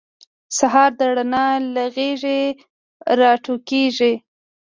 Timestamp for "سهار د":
0.57-1.01